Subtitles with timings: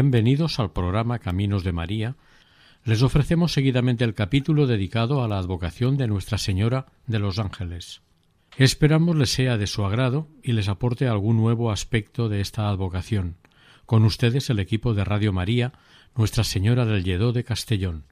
[0.00, 2.16] Bienvenidos al programa Caminos de María.
[2.84, 8.00] Les ofrecemos seguidamente el capítulo dedicado a la advocación de Nuestra Señora de los Ángeles.
[8.56, 13.36] Esperamos les sea de su agrado y les aporte algún nuevo aspecto de esta advocación.
[13.84, 15.74] Con ustedes el equipo de Radio María,
[16.16, 18.06] Nuestra Señora del Lledó de Castellón.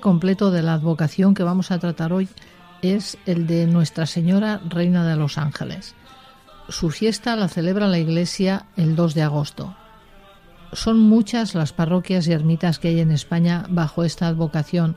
[0.00, 2.28] Completo de la advocación que vamos a tratar hoy
[2.82, 5.94] es el de Nuestra Señora Reina de los Ángeles.
[6.68, 9.76] Su fiesta la celebra la Iglesia el 2 de agosto.
[10.72, 14.96] Son muchas las parroquias y ermitas que hay en España bajo esta advocación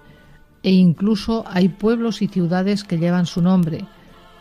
[0.64, 3.86] e incluso hay pueblos y ciudades que llevan su nombre,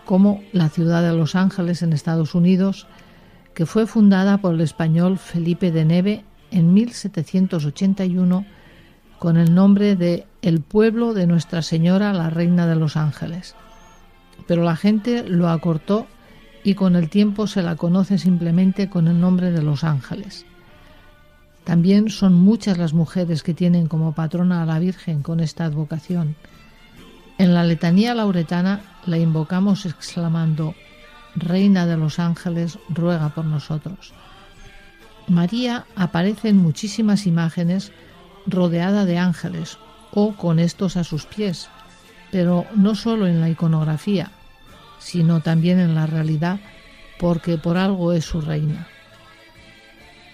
[0.05, 2.87] como la ciudad de Los Ángeles en Estados Unidos,
[3.55, 8.47] que fue fundada por el español Felipe de Neve en 1781
[9.19, 13.57] con el nombre de El pueblo de Nuestra Señora la Reina de los Ángeles.
[14.47, 16.07] Pero la gente lo acortó
[16.63, 20.47] y con el tiempo se la conoce simplemente con el nombre de Los Ángeles.
[21.65, 26.37] También son muchas las mujeres que tienen como patrona a la Virgen con esta advocación.
[27.37, 30.77] En la letanía lauretana la invocamos exclamando,
[31.35, 34.13] Reina de los ángeles, ruega por nosotros.
[35.27, 37.93] María aparece en muchísimas imágenes
[38.47, 39.79] rodeada de ángeles
[40.13, 41.69] o con estos a sus pies,
[42.31, 44.31] pero no solo en la iconografía,
[44.99, 46.61] sino también en la realidad,
[47.19, 48.89] porque por algo es su reina.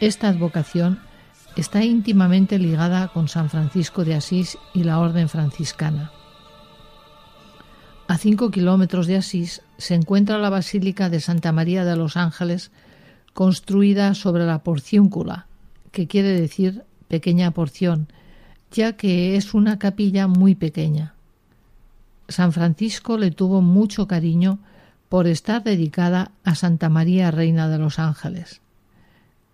[0.00, 1.00] Esta advocación
[1.56, 6.10] está íntimamente ligada con San Francisco de Asís y la Orden franciscana.
[8.06, 12.70] A cinco kilómetros de Asís se encuentra la Basílica de Santa María de los Ángeles,
[13.32, 15.46] construida sobre la porciúncula,
[15.90, 18.08] que quiere decir pequeña porción,
[18.74, 21.14] ya que es una capilla muy pequeña.
[22.28, 24.58] San Francisco le tuvo mucho cariño
[25.08, 28.60] por estar dedicada a Santa María Reina de los Ángeles.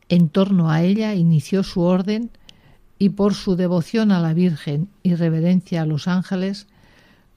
[0.08, 2.30] En torno a ella inició su orden
[2.98, 6.66] y por su devoción a la Virgen y reverencia a los ángeles,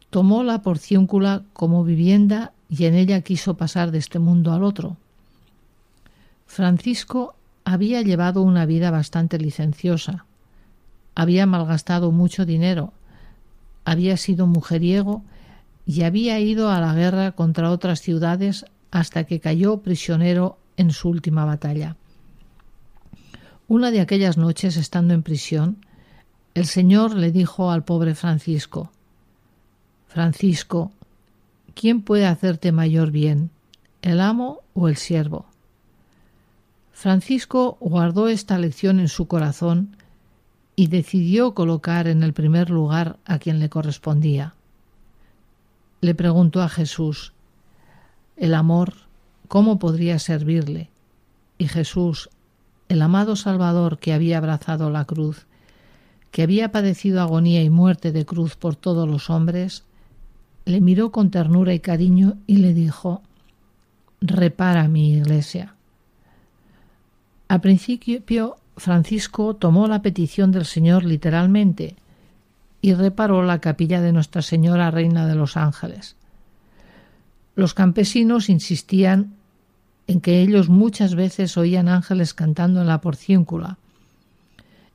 [0.10, 4.98] tomó la porciúncula como vivienda y en ella quiso pasar de este mundo al otro.
[6.46, 10.26] Francisco había llevado una vida bastante licenciosa,
[11.16, 12.94] había malgastado mucho dinero,
[13.86, 15.24] había sido mujeriego
[15.86, 21.10] y había ido a la guerra contra otras ciudades hasta que cayó prisionero en su
[21.10, 21.98] última batalla.
[23.68, 25.78] Una de aquellas noches, estando en prisión,
[26.54, 28.92] el Señor le dijo al pobre Francisco
[30.14, 30.92] Francisco,
[31.74, 33.50] ¿quién puede hacerte mayor bien,
[34.04, 35.48] el amo o el siervo?
[36.92, 39.98] Francisco guardó esta lección en su corazón
[40.76, 44.56] y decidió colocar en el primer lugar a quien le correspondía.
[46.02, 47.34] Le preguntó a Jesús
[48.36, 48.94] el amor,
[49.48, 50.90] ¿cómo podría servirle?
[51.58, 52.30] Y Jesús,
[52.90, 55.46] el amado Salvador que había abrazado la cruz,
[56.32, 59.84] que había padecido agonía y muerte de cruz por todos los hombres,
[60.66, 63.22] le miró con ternura y cariño y le dijo,
[64.20, 65.76] repara mi iglesia.
[67.48, 71.96] Al principio Francisco tomó la petición del Señor literalmente
[72.82, 76.16] y reparó la capilla de Nuestra Señora Reina de los Ángeles.
[77.56, 79.36] Los campesinos insistían
[80.08, 83.78] en que ellos muchas veces oían ángeles cantando en la porciúncula,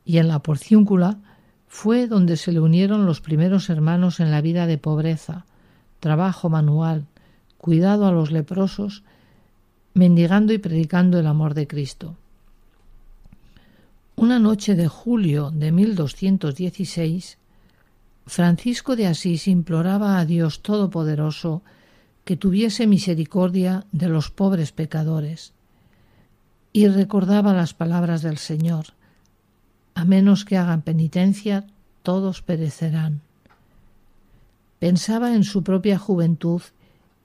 [0.05, 1.19] y en la porciúncula
[1.67, 5.45] fue donde se le unieron los primeros hermanos en la vida de pobreza,
[6.01, 7.07] trabajo manual,
[7.59, 9.03] cuidado a los leprosos,
[9.95, 12.17] mendigando y predicando el amor de Cristo.
[14.19, 17.39] Una noche de julio de 1216,
[18.27, 21.63] Francisco de Asís imploraba a Dios Todopoderoso
[22.25, 25.53] que tuviese misericordia de los pobres pecadores
[26.73, 28.87] y recordaba las palabras del Señor,
[29.95, 31.69] a menos que hagan penitencia,
[32.03, 33.21] todos perecerán.
[34.81, 36.63] Pensaba en su propia juventud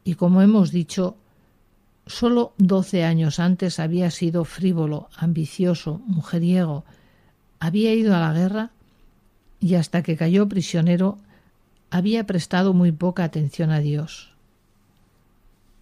[0.04, 1.18] y, como hemos dicho,
[2.06, 6.84] Solo doce años antes había sido frívolo, ambicioso, mujeriego,
[7.60, 8.72] había ido a la guerra
[9.60, 11.18] y hasta que cayó prisionero
[11.90, 14.34] había prestado muy poca atención a Dios.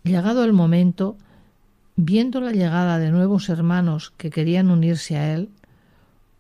[0.04, 1.18] Llegado el momento,
[1.96, 5.50] viendo la llegada de nuevos hermanos que querían unirse a él,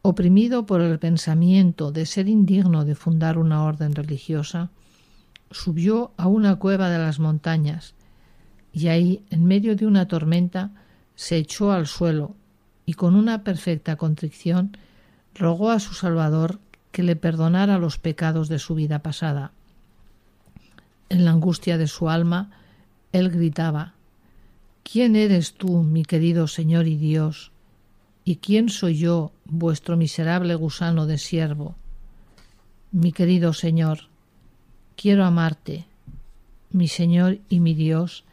[0.03, 4.69] oprimido por el pensamiento de ser indigno de fundar una orden religiosa,
[5.49, 7.95] subió a una cueva de las montañas
[8.73, 10.71] y ahí, en medio de una tormenta,
[11.15, 12.35] se echó al suelo
[12.85, 14.77] y con una perfecta contrición
[15.35, 16.59] rogó a su Salvador
[16.91, 19.51] que le perdonara los pecados de su vida pasada.
[21.09, 22.51] En la angustia de su alma,
[23.11, 23.93] él gritaba
[24.83, 27.51] ¿Quién eres tú, mi querido Señor y Dios?
[28.25, 31.75] ¿Y quién soy yo, vuestro miserable gusano de siervo?
[32.91, 34.09] Mi querido Señor,
[34.95, 35.85] quiero amarte,
[36.71, 38.25] mi Señor y mi Dios,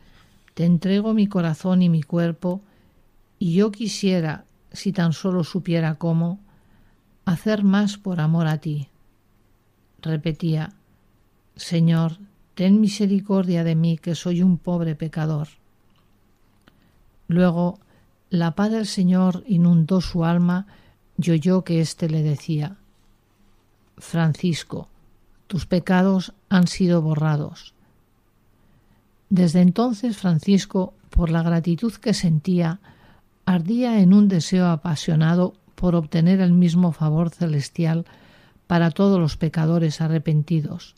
[0.59, 2.63] te entrego mi corazón y mi cuerpo,
[3.39, 6.41] y yo quisiera, si tan solo supiera cómo,
[7.25, 8.89] hacer más por amor a ti.
[10.03, 10.73] Repetía,
[11.55, 12.19] Señor,
[12.57, 15.47] ten misericordia de mí, que soy un pobre pecador.
[17.29, 17.79] Luego,
[18.29, 20.67] la paz del Señor inundó su alma
[21.17, 22.79] y oyó que éste le decía,
[23.97, 24.89] Francisco,
[25.47, 27.75] tus pecados han sido borrados.
[29.31, 32.81] Desde entonces Francisco, por la gratitud que sentía,
[33.45, 38.05] ardía en un deseo apasionado por obtener el mismo favor celestial
[38.67, 40.95] para todos los pecadores arrepentidos.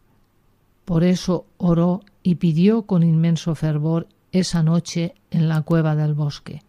[0.85, 6.63] Por eso oró y pidió con inmenso fervor esa noche en la cueva del bosque.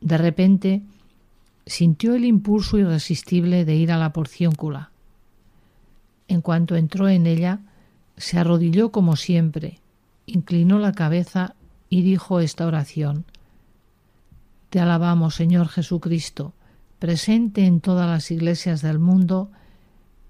[0.00, 0.82] De repente
[1.64, 4.90] sintió el impulso irresistible de ir a la porcióncula.
[6.28, 7.60] En cuanto entró en ella,
[8.16, 9.80] se arrodilló como siempre,
[10.26, 11.54] inclinó la cabeza
[11.88, 13.24] y dijo esta oración.
[14.70, 16.52] Te alabamos, Señor Jesucristo,
[16.98, 19.50] presente en todas las iglesias del mundo,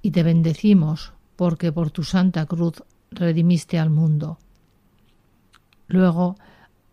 [0.03, 4.38] y te bendecimos porque por tu santa cruz redimiste al mundo.
[5.88, 6.37] Luego,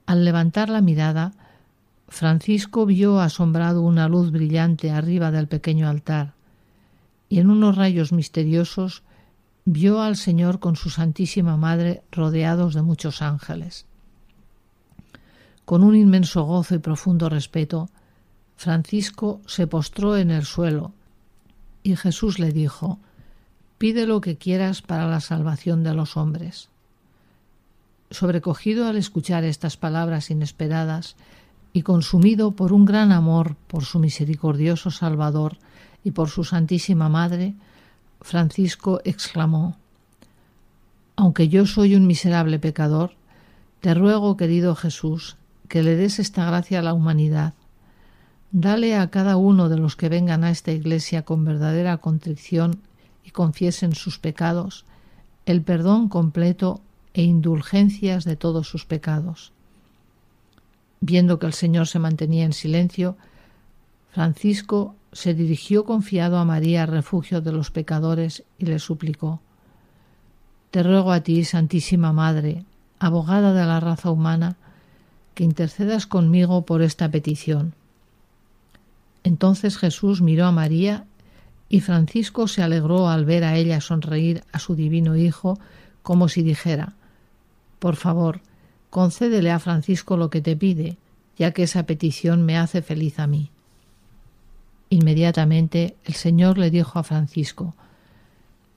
[0.06, 1.34] al levantar la mirada,
[2.08, 6.34] Francisco vio asombrado una luz brillante arriba del pequeño altar,
[7.30, 9.04] y en unos rayos misteriosos
[9.66, 13.86] vio al Señor con su Santísima Madre rodeados de muchos ángeles.
[15.66, 17.90] Con un inmenso gozo y profundo respeto,
[18.58, 20.94] Francisco se postró en el suelo
[21.84, 23.00] y Jesús le dijo,
[23.78, 26.70] Pide lo que quieras para la salvación de los hombres.
[28.12, 31.16] Sobrecogido al escuchar estas palabras inesperadas
[31.74, 35.58] y consumido por un gran amor por su misericordioso Salvador
[36.04, 37.56] y por su Santísima Madre,
[38.24, 39.78] Francisco exclamó
[41.18, 43.12] Aunque yo soy un miserable pecador,
[43.82, 45.36] te ruego, querido Jesús,
[45.68, 47.54] que le des esta gracia a la humanidad.
[48.52, 52.80] Dale a cada uno de los que vengan a esta iglesia con verdadera contrición
[53.26, 54.86] y confiesen sus pecados,
[55.46, 56.80] el perdón completo
[57.14, 59.52] e indulgencias de todos sus pecados.
[61.02, 63.18] Viendo que el Señor se mantenía en silencio,
[64.12, 69.42] Francisco se dirigió confiado a María, refugio de los pecadores, y le suplicó
[70.72, 72.66] Te ruego a ti, Santísima Madre,
[73.00, 74.58] abogada de la raza humana,
[75.36, 77.74] que intercedas conmigo por esta petición.
[79.24, 81.06] Entonces Jesús miró a María
[81.70, 85.58] y Francisco se alegró al ver a ella sonreír a su divino Hijo
[86.02, 86.94] como si dijera
[87.80, 88.42] Por favor,
[88.90, 90.98] concédele a Francisco lo que te pide,
[91.38, 93.50] ya que esa petición me hace feliz a mí.
[94.94, 97.74] Inmediatamente el Señor le dijo a Francisco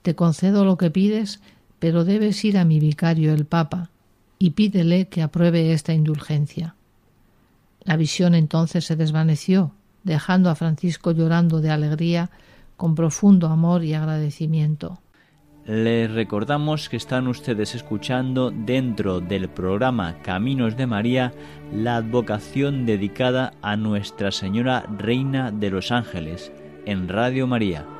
[0.01, 1.41] Te concedo lo que pides,
[1.77, 3.91] pero debes ir a mi vicario el Papa
[4.39, 6.73] y pídele que apruebe esta indulgencia.
[7.83, 12.31] La visión entonces se desvaneció, dejando a Francisco llorando de alegría,
[12.77, 14.99] con profundo amor y agradecimiento.
[15.67, 21.33] Les recordamos que están ustedes escuchando dentro del programa Caminos de María
[21.73, 26.53] la advocación dedicada a Nuestra Señora Reina de los Ángeles
[26.85, 27.96] en Radio María.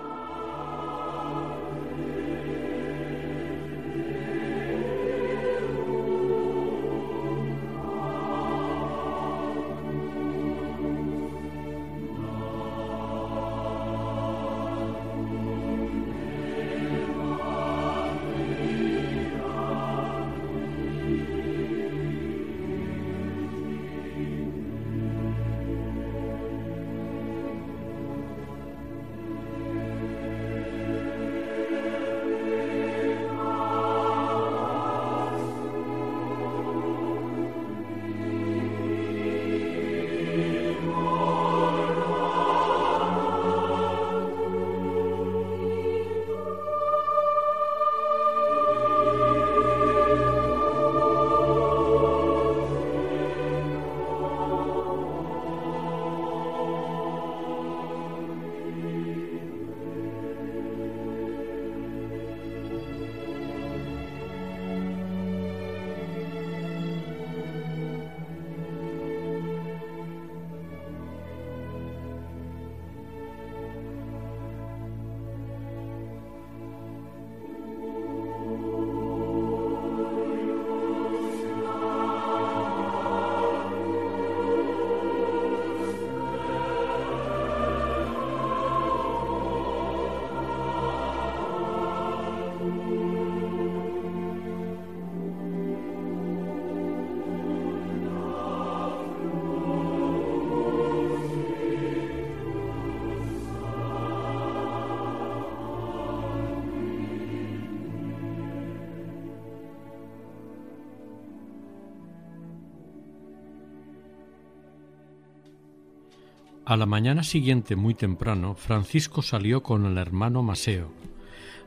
[116.67, 120.91] A la mañana siguiente, muy temprano, Francisco salió con el hermano Maseo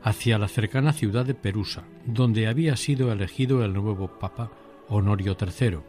[0.03, 4.51] hacia la cercana ciudad de Perusa, donde había sido elegido el nuevo Papa
[4.89, 5.79] Honorio III.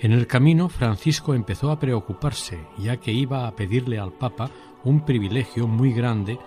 [0.00, 4.50] En el camino, Francisco empezó a preocuparse, ya que iba a pedirle al Papa
[4.84, 6.38] un privilegio muy grande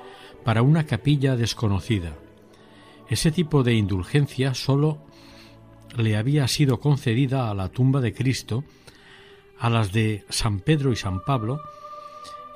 [0.43, 2.13] para una capilla desconocida.
[3.09, 4.99] Ese tipo de indulgencia sólo
[5.97, 8.63] le había sido concedida a la tumba de Cristo
[9.59, 11.61] a las de San Pedro y San Pablo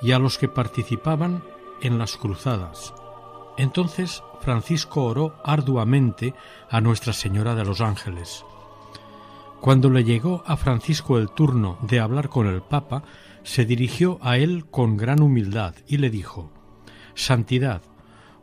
[0.01, 1.43] y a los que participaban
[1.81, 2.93] en las cruzadas.
[3.57, 6.33] Entonces Francisco oró arduamente
[6.69, 8.45] a Nuestra Señora de los Ángeles.
[9.59, 13.03] Cuando le llegó a Francisco el turno de hablar con el Papa,
[13.43, 16.51] se dirigió a él con gran humildad y le dijo
[17.13, 17.83] Santidad,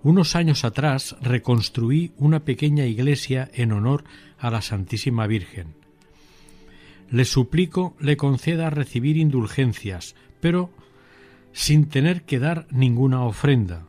[0.03, 4.05] unos años atrás reconstruí una pequeña iglesia en honor
[4.39, 5.88] a la Santísima Virgen
[7.11, 10.71] le suplico le conceda recibir indulgencias, pero
[11.53, 13.87] sin tener que dar ninguna ofrenda.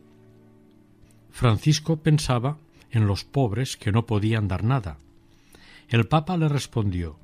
[1.30, 2.58] Francisco pensaba
[2.90, 4.98] en los pobres que no podían dar nada.
[5.88, 7.18] El Papa le respondió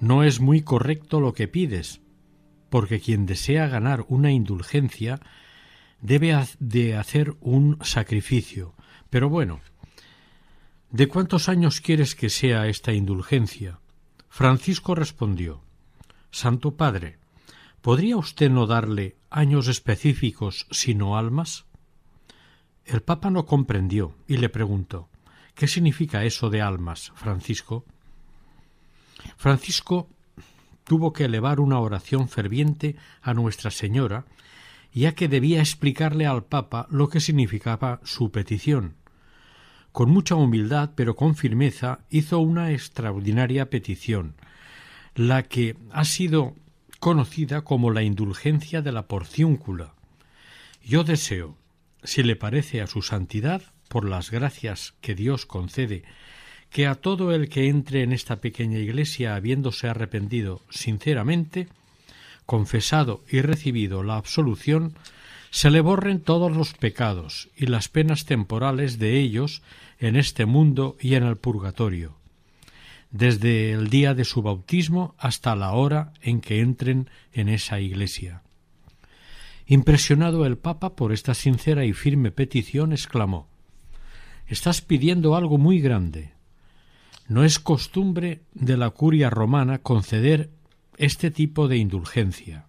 [0.00, 2.00] No es muy correcto lo que pides,
[2.70, 5.20] porque quien desea ganar una indulgencia
[6.00, 8.74] debe de hacer un sacrificio.
[9.10, 9.60] Pero bueno,
[10.90, 13.80] ¿de cuántos años quieres que sea esta indulgencia?
[14.28, 15.62] Francisco respondió
[16.30, 17.18] Santo Padre,
[17.80, 21.66] ¿podría usted no darle años específicos sino almas?
[22.84, 25.08] El Papa no comprendió y le preguntó
[25.54, 27.84] ¿Qué significa eso de almas, Francisco?
[29.36, 30.08] Francisco
[30.84, 34.24] tuvo que elevar una oración ferviente a Nuestra Señora,
[34.92, 38.94] ya que debía explicarle al Papa lo que significaba su petición,
[39.92, 44.34] con mucha humildad, pero con firmeza, hizo una extraordinaria petición,
[45.14, 46.54] la que ha sido
[47.00, 49.94] conocida como la indulgencia de la porciúncula.
[50.84, 51.56] Yo deseo,
[52.02, 56.04] si le parece a su santidad, por las gracias que Dios concede,
[56.70, 61.68] que a todo el que entre en esta pequeña iglesia habiéndose arrepentido sinceramente,
[62.46, 64.94] confesado y recibido la absolución,
[65.50, 69.62] se le borren todos los pecados y las penas temporales de ellos
[69.98, 72.16] en este mundo y en el purgatorio.
[73.10, 78.42] desde el día de su bautismo hasta la hora en que entren en esa iglesia.
[79.66, 83.48] Impresionado el Papa por esta sincera y firme petición, exclamó
[84.46, 86.32] Estás pidiendo algo muy grande.
[87.28, 90.50] No es costumbre de la curia romana conceder
[90.96, 92.67] este tipo de indulgencia.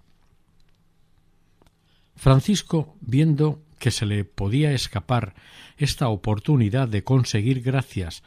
[2.19, 5.35] Francisco, viendo que se le podía escapar
[5.77, 8.23] esta oportunidad de conseguir gracias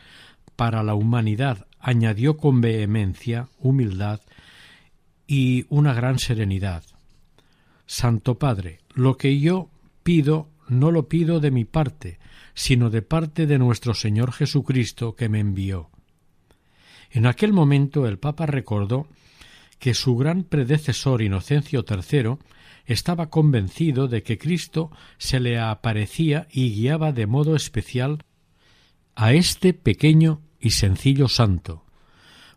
[0.56, 4.22] para la humanidad, añadió con vehemencia, humildad
[5.26, 6.84] y una gran serenidad.
[7.84, 9.68] Santo Padre, lo que yo
[10.02, 12.18] pido no lo pido de mi parte,
[12.54, 15.90] sino de parte de nuestro Señor Jesucristo que me envió.
[17.10, 19.06] En aquel momento el Papa recordó
[19.78, 22.38] que su gran predecesor Inocencio III
[22.86, 28.24] estaba convencido de que Cristo se le aparecía y guiaba de modo especial
[29.14, 31.84] a este pequeño y sencillo santo.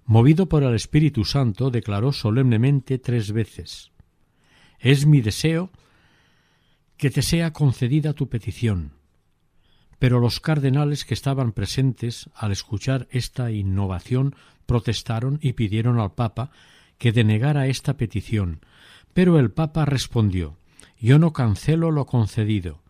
[0.06, 3.92] Movido por el Espíritu Santo, declaró solemnemente tres veces
[4.80, 5.72] Es mi deseo
[6.98, 8.94] que te sea concedida tu petición.
[10.00, 16.52] Pero los cardenales que estaban presentes al escuchar esta innovación protestaron y pidieron al Papa
[16.98, 18.62] que denegara esta petición,
[19.16, 20.58] pero el Papa respondió
[21.00, 22.82] Yo no cancelo lo concedido.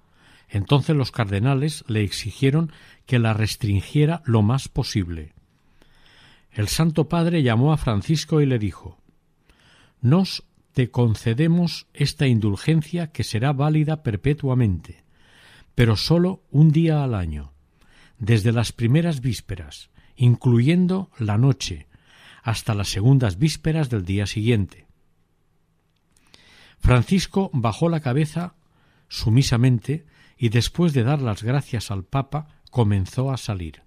[0.49, 2.71] Entonces los cardenales le exigieron
[3.05, 5.33] que la restringiera lo más posible.
[6.51, 8.97] El Santo Padre llamó a Francisco y le dijo
[10.01, 15.03] Nos te concedemos esta indulgencia que será válida perpetuamente,
[15.75, 17.53] pero sólo un día al año,
[18.17, 21.85] desde las primeras vísperas, incluyendo la noche,
[22.41, 24.84] hasta las segundas vísperas del día siguiente.
[26.85, 28.53] Francisco bajó la cabeza
[29.07, 30.05] sumisamente
[30.37, 33.81] y después de dar las gracias al Papa comenzó a salir.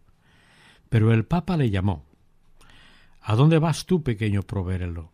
[0.88, 2.04] Pero el Papa le llamó.
[3.20, 5.12] ¿A dónde vas tú, pequeño proverelo?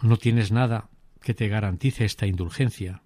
[0.00, 0.88] ¿No tienes nada
[1.20, 3.02] que te garantice esta indulgencia?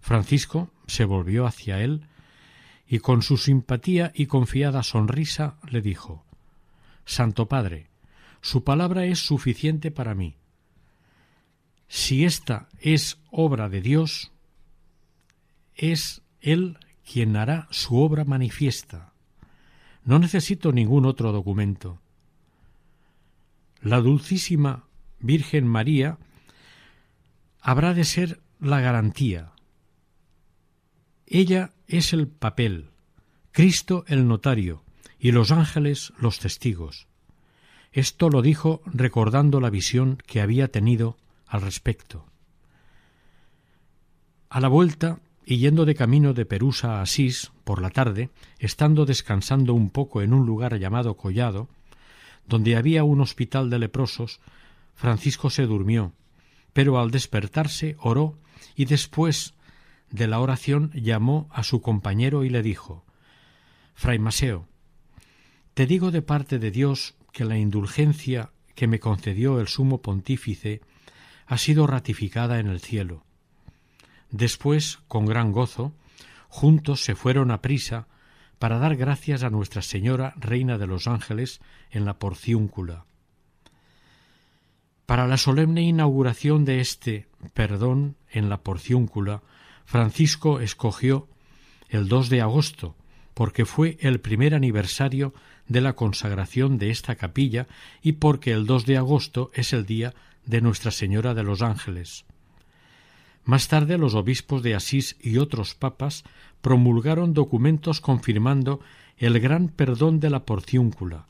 [0.00, 2.08] Francisco se volvió hacia él
[2.86, 6.24] y con su simpatía y confiada sonrisa le dijo
[7.04, 7.90] Santo Padre,
[8.40, 10.38] su palabra es suficiente para mí.
[11.94, 14.32] Si esta es obra de Dios,
[15.76, 16.76] es Él
[17.08, 19.12] quien hará su obra manifiesta.
[20.02, 22.00] No necesito ningún otro documento.
[23.80, 24.88] La dulcísima
[25.20, 26.18] Virgen María
[27.60, 29.52] habrá de ser la garantía.
[31.28, 32.90] Ella es el papel,
[33.52, 34.82] Cristo el notario
[35.20, 37.06] y los ángeles los testigos.
[37.92, 41.18] Esto lo dijo recordando la visión que había tenido
[41.54, 42.26] al respecto.
[44.48, 49.06] A la vuelta y yendo de camino de Perusa a Asís por la tarde, estando
[49.06, 51.68] descansando un poco en un lugar llamado Collado,
[52.48, 54.40] donde había un hospital de leprosos,
[54.96, 56.12] Francisco se durmió,
[56.72, 58.36] pero al despertarse oró
[58.74, 59.54] y después
[60.10, 63.04] de la oración llamó a su compañero y le dijo
[63.94, 64.66] Fray Maseo,
[65.74, 70.80] te digo de parte de Dios que la indulgencia que me concedió el sumo pontífice
[71.46, 73.24] ha sido ratificada en el cielo.
[74.30, 75.92] Después, con gran gozo,
[76.48, 78.08] juntos se fueron a prisa
[78.58, 83.04] para dar gracias a Nuestra Señora, Reina de los Ángeles, en la porciúncula.
[85.06, 89.42] Para la solemne inauguración de este perdón en la porciúncula,
[89.84, 91.28] Francisco escogió
[91.90, 92.96] el 2 de agosto,
[93.34, 95.34] porque fue el primer aniversario
[95.68, 97.66] de la consagración de esta capilla
[98.00, 100.14] y porque el 2 de agosto es el día
[100.46, 102.24] de Nuestra Señora de los Ángeles.
[103.44, 106.24] Más tarde los obispos de Asís y otros papas
[106.62, 108.80] promulgaron documentos confirmando
[109.18, 111.26] el gran perdón de la porciúncula.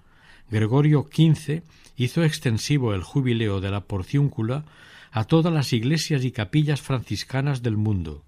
[0.50, 1.62] Gregorio XV
[1.96, 4.64] hizo extensivo el jubileo de la porciúncula
[5.10, 8.22] a todas las iglesias y capillas franciscanas del mundo.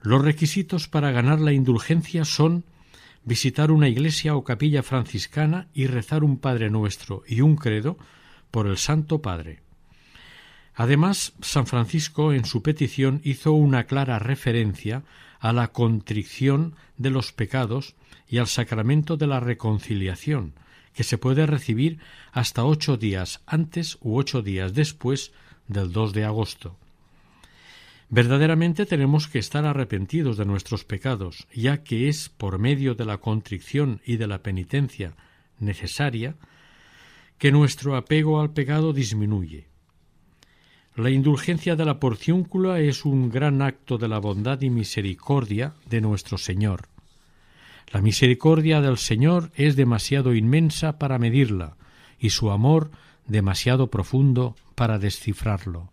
[0.00, 2.64] Los requisitos para ganar la indulgencia son
[3.24, 7.98] visitar una iglesia o capilla franciscana y rezar un Padre Nuestro y un credo
[8.50, 9.60] por el Santo Padre.
[10.74, 15.02] Además, San Francisco en su petición hizo una clara referencia
[15.40, 17.94] a la contrición de los pecados
[18.28, 20.54] y al sacramento de la reconciliación,
[20.94, 21.98] que se puede recibir
[22.32, 25.32] hasta ocho días antes u ocho días después
[25.66, 26.76] del 2 de agosto.
[28.10, 33.18] Verdaderamente tenemos que estar arrepentidos de nuestros pecados, ya que es por medio de la
[33.18, 35.14] contrición y de la penitencia
[35.58, 36.36] necesaria
[37.38, 39.68] que nuestro apego al pecado disminuye.
[40.96, 46.00] La indulgencia de la porciúncula es un gran acto de la bondad y misericordia de
[46.00, 46.88] nuestro Señor.
[47.92, 51.76] La misericordia del Señor es demasiado inmensa para medirla,
[52.18, 52.90] y su amor
[53.26, 55.92] demasiado profundo para descifrarlo.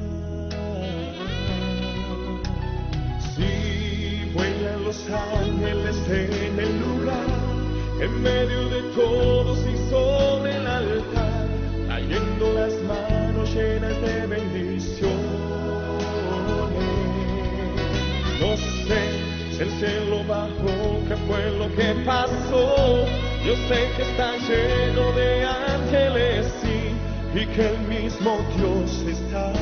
[5.13, 7.27] Ángeles en el lugar,
[7.99, 11.47] en medio de todos y sobre el altar,
[11.87, 15.41] trayendo las manos llenas de bendiciones.
[18.39, 19.01] No sé
[19.51, 23.05] si el cielo bajó, qué fue lo que pasó.
[23.45, 26.61] Yo sé que está lleno de ángeles,
[27.33, 29.53] y que el mismo Dios está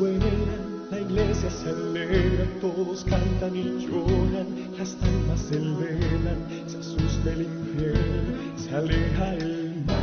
[0.00, 4.46] la iglesia se alegra, todos cantan y lloran,
[4.78, 9.96] las almas se elevan, se asusta el infierno, se aleja el mal.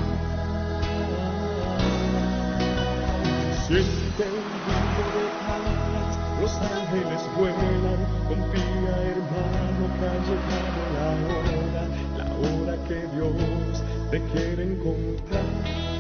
[3.66, 11.84] Siente el grito de paz, los ángeles vuelan, confía hermano que ha llegado la hora,
[12.18, 13.82] la hora que Dios
[14.12, 15.98] te quiere encontrar.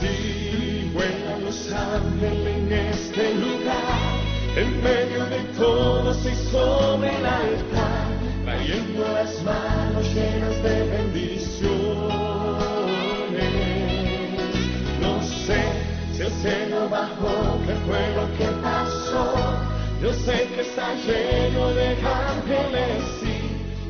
[0.00, 0.47] Sí,
[0.94, 4.12] vuelan los ángeles en este lugar,
[4.56, 8.06] en medio de todos y sobre el altar,
[8.44, 11.58] trayendo las manos llenas de bendiciones.
[15.00, 15.62] No sé
[16.12, 19.34] si el cielo bajó, qué fue lo que pasó.
[20.02, 23.18] Yo sé que está lleno de ángeles,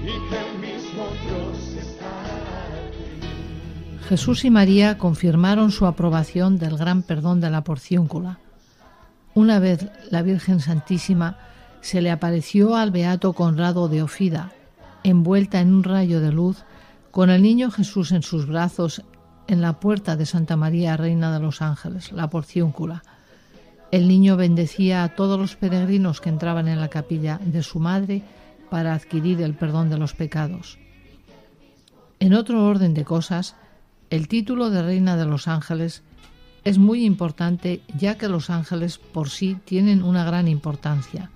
[0.09, 1.78] y que el mismo Dios
[4.09, 8.39] Jesús y María confirmaron su aprobación del gran perdón de la porciúncula.
[9.35, 11.37] Una vez la Virgen Santísima
[11.83, 14.53] se le apareció al beato Conrado de Ofida,
[15.05, 16.65] envuelta en un rayo de luz,
[17.11, 19.03] con el niño Jesús en sus brazos
[19.47, 23.03] en la puerta de Santa María, Reina de los Ángeles, la porciúncula.
[23.91, 28.23] El niño bendecía a todos los peregrinos que entraban en la capilla de su madre
[28.71, 30.79] para adquirir el perdón de los pecados.
[32.21, 33.55] En otro orden de cosas,
[34.11, 36.03] el título de Reina de los Ángeles
[36.65, 41.31] es muy importante ya que los ángeles por sí tienen una gran importancia.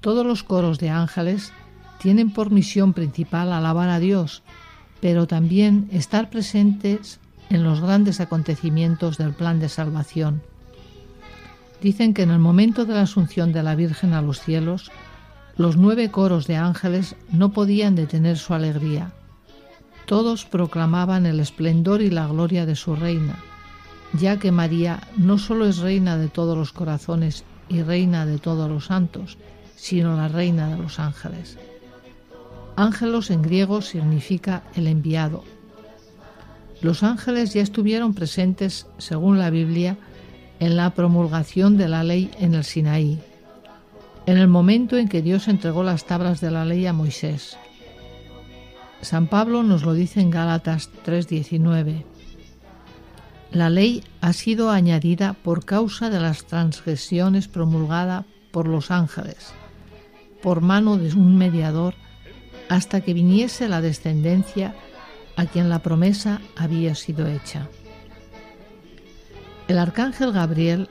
[0.00, 1.52] Todos los coros de ángeles
[1.98, 4.42] tienen por misión principal alabar a Dios,
[5.00, 7.18] pero también estar presentes
[7.50, 10.42] en los grandes acontecimientos del plan de salvación.
[11.82, 14.90] Dicen que en el momento de la asunción de la Virgen a los cielos,
[15.56, 19.12] los nueve coros de ángeles no podían detener su alegría.
[20.10, 23.36] Todos proclamaban el esplendor y la gloria de su reina,
[24.12, 28.68] ya que María no solo es reina de todos los corazones y reina de todos
[28.68, 29.38] los santos,
[29.76, 31.58] sino la reina de los ángeles.
[32.74, 35.44] Ángelos en griego significa el enviado.
[36.82, 39.96] Los ángeles ya estuvieron presentes, según la Biblia,
[40.58, 43.20] en la promulgación de la ley en el Sinaí,
[44.26, 47.56] en el momento en que Dios entregó las tablas de la ley a Moisés.
[49.02, 52.04] San Pablo nos lo dice en Gálatas 3:19.
[53.50, 59.52] La ley ha sido añadida por causa de las transgresiones promulgadas por los ángeles,
[60.42, 61.94] por mano de un mediador,
[62.68, 64.74] hasta que viniese la descendencia
[65.36, 67.68] a quien la promesa había sido hecha.
[69.66, 70.88] El arcángel Gabriel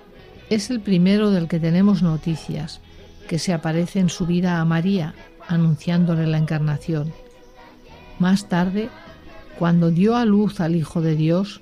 [0.50, 2.82] es el primero del que tenemos noticias,
[3.28, 5.14] que se aparece en su vida a María,
[5.48, 7.14] anunciándole la encarnación
[8.20, 8.90] más tarde,
[9.58, 11.62] cuando dio a luz al Hijo de Dios,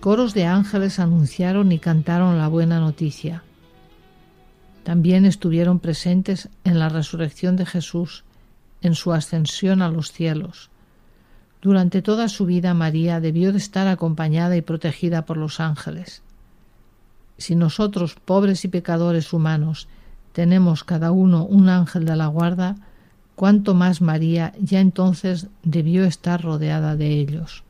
[0.00, 3.42] coros de ángeles anunciaron y cantaron la buena noticia.
[4.82, 8.24] También estuvieron presentes en la resurrección de Jesús,
[8.82, 10.70] en su ascensión a los cielos.
[11.62, 16.22] Durante toda su vida María debió de estar acompañada y protegida por los ángeles.
[17.38, 19.88] Si nosotros, pobres y pecadores humanos,
[20.32, 22.76] tenemos cada uno un ángel de la guarda,
[23.34, 27.62] cuanto más María ya entonces debió estar rodeada de ellos.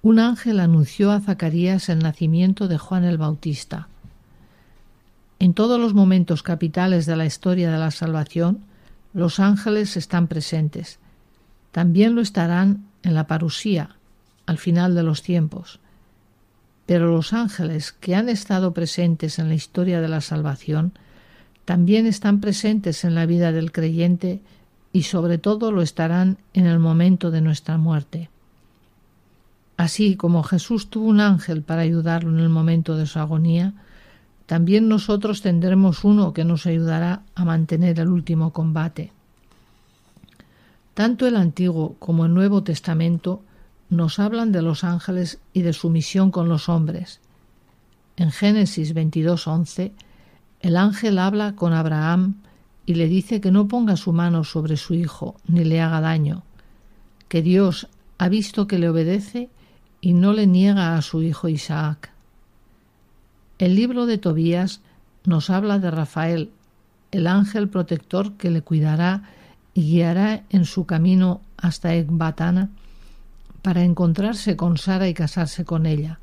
[0.00, 3.88] un ángel anunció a Zacarías el nacimiento de Juan el Bautista.
[5.40, 8.60] En todos los momentos capitales de la historia de la salvación,
[9.12, 10.98] los ángeles están presentes.
[11.72, 13.96] También lo estarán en la parusía,
[14.46, 15.80] al final de los tiempos.
[16.86, 20.92] Pero los ángeles que han estado presentes en la historia de la salvación
[21.68, 24.40] también están presentes en la vida del creyente
[24.90, 28.30] y sobre todo lo estarán en el momento de nuestra muerte.
[29.76, 33.74] Así como Jesús tuvo un ángel para ayudarlo en el momento de su agonía,
[34.46, 39.12] también nosotros tendremos uno que nos ayudará a mantener el último combate.
[40.94, 43.42] Tanto el Antiguo como el Nuevo Testamento
[43.90, 47.20] nos hablan de los ángeles y de su misión con los hombres.
[48.16, 49.92] En Génesis 22:11,
[50.60, 52.36] el ángel habla con Abraham
[52.84, 56.42] y le dice que no ponga su mano sobre su hijo ni le haga daño,
[57.28, 59.50] que Dios ha visto que le obedece
[60.00, 62.10] y no le niega a su hijo Isaac.
[63.58, 64.80] El libro de Tobías
[65.24, 66.50] nos habla de Rafael,
[67.10, 69.24] el ángel protector que le cuidará
[69.74, 72.70] y guiará en su camino hasta Ecbatana
[73.62, 76.20] para encontrarse con Sara y casarse con ella,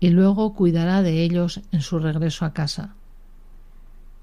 [0.00, 2.94] y luego cuidará de ellos en su regreso a casa.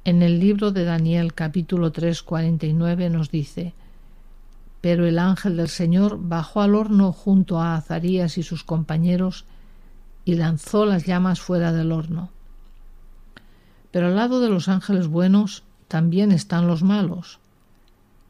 [0.10, 3.76] En el libro de Daniel capítulo 3 49 nos dice
[4.82, 9.46] Pero el ángel del Señor bajó al horno junto a Azarías y sus compañeros
[10.26, 12.32] y lanzó las llamas fuera del horno.
[13.92, 17.38] Pero al lado de los ángeles buenos también están los malos.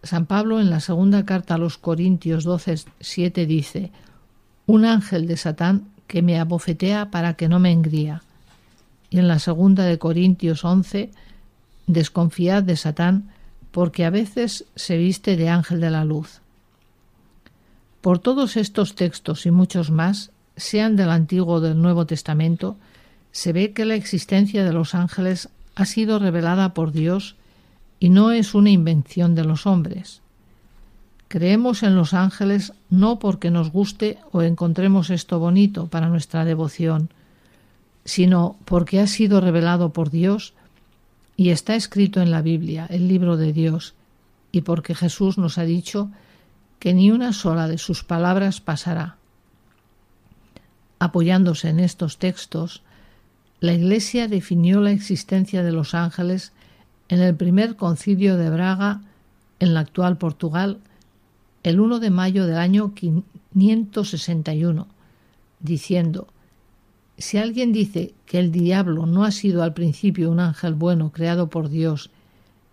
[0.04, 3.94] San Pablo en la segunda carta a los Corintios 12, 7 dice,
[4.66, 8.22] un ángel de Satán que me abofetea para que no me engría.
[9.10, 11.12] Y en la segunda de Corintios 11,
[11.90, 13.32] desconfiad de Satán
[13.72, 16.42] porque a veces se viste de ángel de la luz.
[18.02, 22.78] Por todos estos textos y muchos más, sean del Antiguo o del Nuevo Testamento,
[23.32, 27.36] se ve que la existencia de los ángeles ha sido revelada por Dios
[28.00, 30.22] y no es una invención de los hombres.
[31.28, 37.10] Creemos en los ángeles no porque nos guste o encontremos esto bonito para nuestra devoción,
[38.06, 40.54] sino porque ha sido revelado por Dios
[41.40, 43.94] y está escrito en la Biblia, el libro de Dios,
[44.52, 46.12] y porque Jesús nos ha dicho
[46.80, 49.16] que ni una sola de sus palabras pasará.
[51.00, 52.84] Apoyándose en estos textos,
[53.62, 56.52] la Iglesia definió la existencia de los ángeles
[57.08, 59.00] en el primer concilio de Braga,
[59.60, 60.80] en la actual Portugal,
[61.64, 64.88] el 1 de mayo del año 561,
[65.62, 66.28] diciendo,
[67.20, 71.50] si alguien dice que el diablo no ha sido al principio un ángel bueno creado
[71.50, 72.10] por Dios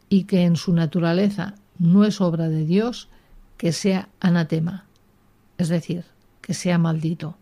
[0.08, 3.08] y que en su naturaleza no es obra de Dios,
[3.56, 4.84] que sea anatema,
[5.58, 6.04] es decir,
[6.40, 7.36] que sea maldito.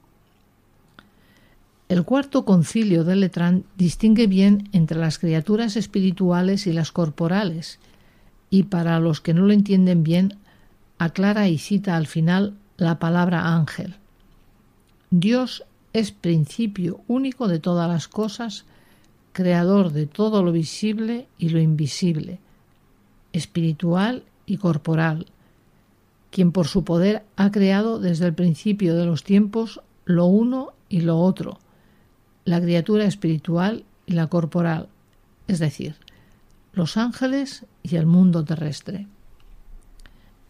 [1.88, 7.78] El cuarto concilio de Letrán distingue bien entre las criaturas espirituales y las corporales,
[8.48, 10.36] y para los que no lo entienden bien,
[10.98, 13.96] aclara y cita al final la palabra ángel.
[15.10, 15.64] Dios
[15.94, 18.66] es principio único de todas las cosas,
[19.32, 22.40] creador de todo lo visible y lo invisible,
[23.32, 25.26] espiritual y corporal,
[26.30, 31.00] quien por su poder ha creado desde el principio de los tiempos lo uno y
[31.00, 31.60] lo otro,
[32.44, 34.88] la criatura espiritual y la corporal,
[35.46, 35.94] es decir,
[36.72, 39.06] los ángeles y el mundo terrestre.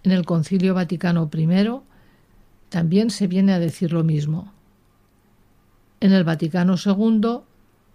[0.04, 1.80] En el Concilio Vaticano I
[2.70, 4.53] también se viene a decir lo mismo.
[6.04, 7.38] En el Vaticano II,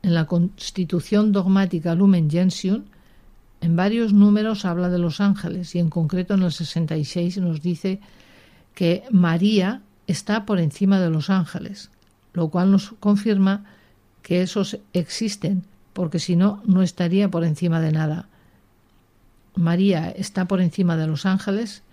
[0.01, 2.85] en la Constitución Dogmática Lumen Gentium,
[3.61, 7.99] en varios números habla de los ángeles y en concreto en el 66 nos dice
[8.73, 11.91] que María está por encima de los ángeles,
[12.33, 13.65] lo cual nos confirma
[14.23, 18.27] que esos existen, porque si no, no estaría por encima de nada.
[19.53, 21.83] María está por encima de los ángeles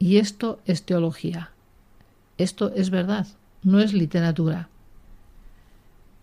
[0.00, 1.52] y esto es teología.
[2.38, 3.28] Esto es verdad,
[3.62, 4.68] no es literatura.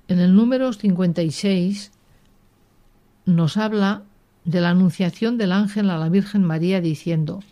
[0.07, 1.91] En el número 56
[3.25, 4.03] nos habla
[4.45, 7.43] de la anunciación del ángel a la Virgen María diciendo,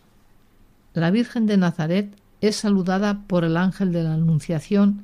[0.94, 5.04] La Virgen de Nazaret es saludada por el ángel de la Anunciación,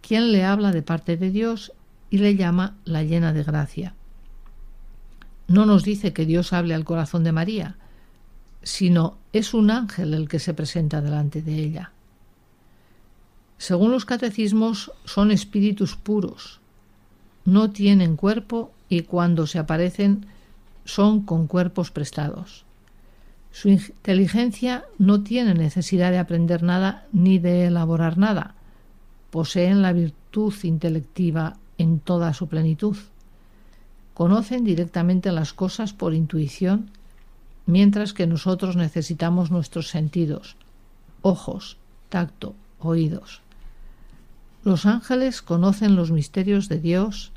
[0.00, 1.72] quien le habla de parte de Dios
[2.10, 3.94] y le llama la llena de gracia.
[5.46, 7.76] No nos dice que Dios hable al corazón de María,
[8.64, 11.92] sino es un ángel el que se presenta delante de ella.
[13.58, 16.61] Según los catecismos, son espíritus puros,
[17.44, 20.26] no tienen cuerpo y cuando se aparecen
[20.84, 22.64] son con cuerpos prestados.
[23.52, 28.54] Su inteligencia no tiene necesidad de aprender nada ni de elaborar nada,
[29.30, 32.96] poseen la virtud intelectiva en toda su plenitud.
[34.14, 36.90] Conocen directamente las cosas por intuición,
[37.66, 40.56] mientras que nosotros necesitamos nuestros sentidos,
[41.20, 41.76] ojos,
[42.08, 43.41] tacto, oídos.
[44.64, 47.32] Los ángeles conocen los misterios de Dios,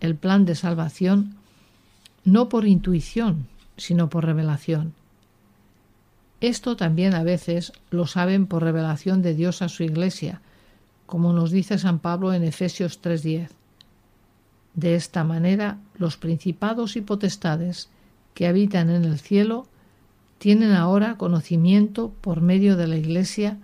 [0.00, 1.34] el plan de salvación,
[2.24, 4.94] no por intuición, sino por revelación.
[6.40, 10.40] Esto también a veces lo saben por revelación de Dios a su Iglesia,
[11.04, 13.50] como nos dice San Pablo en Efesios 3:10.
[14.72, 17.90] De esta manera, los principados y potestades
[18.32, 19.66] que habitan en el cielo
[20.38, 23.58] tienen ahora conocimiento por medio de la Iglesia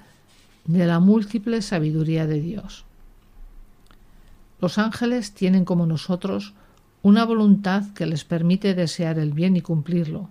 [0.66, 2.84] de la múltiple sabiduría de Dios.
[4.60, 6.54] Los ángeles tienen como nosotros
[7.02, 10.28] una voluntad que les permite desear el bien y cumplirlo.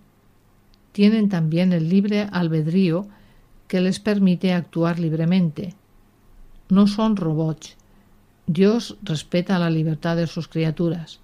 [0.91, 3.07] Tienen también el libre albedrío
[3.67, 5.75] que les permite actuar libremente.
[6.69, 7.75] No son robots.
[8.47, 11.19] Dios respeta la libertad de sus criaturas.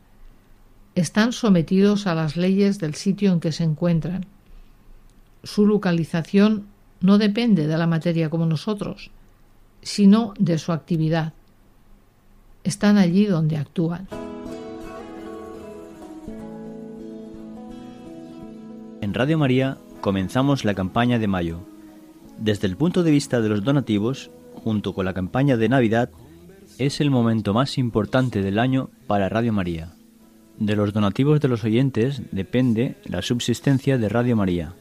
[0.96, 4.26] Están sometidos a las leyes del sitio en que se encuentran
[5.44, 6.68] su localización
[7.00, 9.12] no depende de la materia como nosotros,
[9.82, 11.34] sino de su actividad.
[12.63, 14.08] Están allí donde actúan.
[19.02, 21.60] En Radio María comenzamos la campaña de mayo.
[22.38, 24.30] Desde el punto de vista de los donativos,
[24.63, 26.12] junto con la campaña de Navidad,
[26.78, 29.93] es el momento más importante del año para Radio María.
[30.58, 34.76] De los donativos de los oyentes depende la subsistencia de Radio María.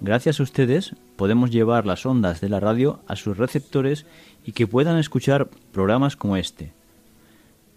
[0.00, 4.06] Gracias a ustedes podemos llevar las ondas de la radio a sus receptores
[4.46, 6.77] y que puedan escuchar programas como este.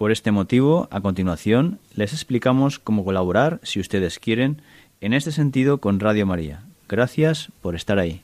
[0.01, 4.63] Por este motivo, a continuación, les explicamos cómo colaborar, si ustedes quieren,
[4.99, 6.65] en este sentido con Radio María.
[6.89, 8.23] Gracias por estar ahí.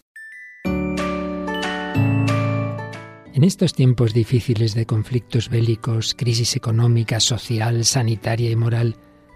[3.32, 8.96] En estos tiempos difíciles de conflictos bélicos, crisis económica, social, sanitaria y moral,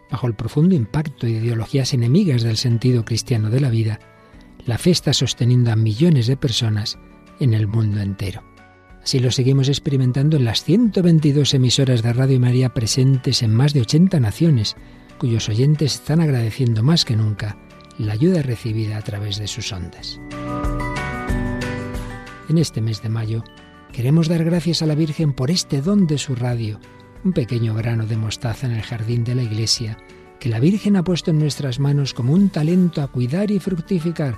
[0.09, 3.99] bajo el profundo impacto de ideologías enemigas del sentido cristiano de la vida,
[4.65, 6.97] la fe está sosteniendo a millones de personas
[7.39, 8.50] en el mundo entero.
[9.03, 13.81] Así lo seguimos experimentando en las 122 emisoras de Radio María presentes en más de
[13.81, 14.75] 80 naciones,
[15.17, 17.57] cuyos oyentes están agradeciendo más que nunca
[17.97, 20.19] la ayuda recibida a través de sus ondas.
[22.47, 23.43] En este mes de mayo
[23.91, 26.79] queremos dar gracias a la Virgen por este don de su radio,
[27.23, 29.97] un pequeño grano de mostaza en el jardín de la iglesia,
[30.39, 34.37] que la Virgen ha puesto en nuestras manos como un talento a cuidar y fructificar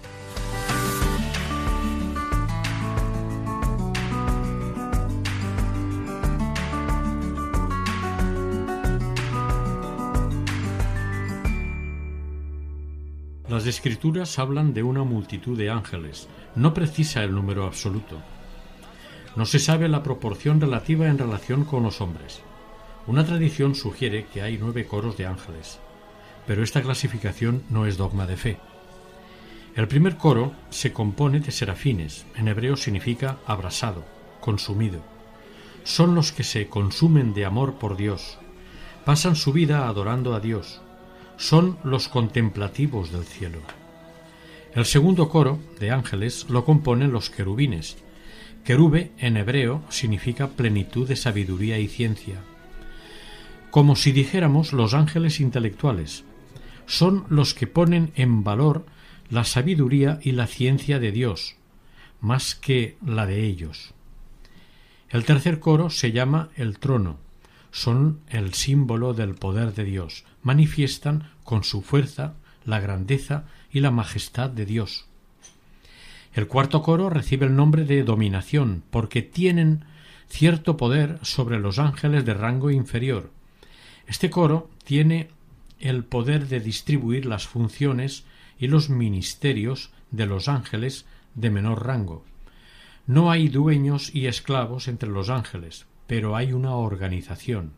[13.51, 18.17] Las escrituras hablan de una multitud de ángeles, no precisa el número absoluto.
[19.35, 22.41] No se sabe la proporción relativa en relación con los hombres.
[23.07, 25.79] Una tradición sugiere que hay nueve coros de ángeles,
[26.47, 28.57] pero esta clasificación no es dogma de fe.
[29.75, 34.05] El primer coro se compone de serafines, en hebreo significa abrasado,
[34.39, 35.01] consumido.
[35.83, 38.37] Son los que se consumen de amor por Dios,
[39.03, 40.79] pasan su vida adorando a Dios,
[41.41, 43.61] son los contemplativos del cielo.
[44.75, 47.97] El segundo coro de ángeles lo componen los querubines.
[48.63, 52.35] Querube en hebreo significa plenitud de sabiduría y ciencia.
[53.71, 56.25] Como si dijéramos los ángeles intelectuales.
[56.85, 58.85] Son los que ponen en valor
[59.31, 61.55] la sabiduría y la ciencia de Dios,
[62.19, 63.95] más que la de ellos.
[65.09, 67.17] El tercer coro se llama el trono.
[67.71, 70.25] Son el símbolo del poder de Dios.
[70.43, 72.33] Manifiestan con su fuerza
[72.65, 75.05] la grandeza y la majestad de Dios.
[76.33, 79.85] El cuarto coro recibe el nombre de dominación porque tienen
[80.29, 83.31] cierto poder sobre los ángeles de rango inferior.
[84.07, 85.29] Este coro tiene
[85.79, 88.23] el poder de distribuir las funciones
[88.57, 91.05] y los ministerios de los ángeles
[91.35, 92.23] de menor rango.
[93.07, 97.71] No hay dueños y esclavos entre los ángeles, pero hay una organización.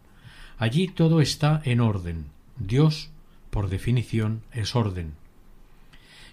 [0.57, 2.25] Allí todo está en orden.
[2.57, 3.11] Dios,
[3.51, 5.13] por definición, es orden.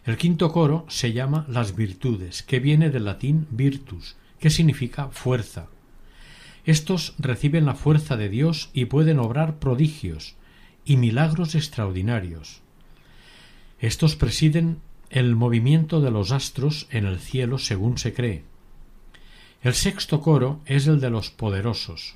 [0.06, 5.66] El quinto coro se llama las virtudes, que viene del latín virtus, que significa fuerza.
[6.64, 10.36] Estos reciben la fuerza de Dios y pueden obrar prodigios
[10.86, 12.62] y milagros extraordinarios.
[13.78, 14.78] Estos presiden
[15.10, 18.49] el movimiento de los astros en el cielo según se cree.
[19.62, 22.14] El sexto coro es el de los poderosos,